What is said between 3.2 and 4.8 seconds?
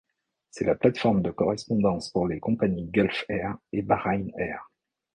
Air et Bahrain Air.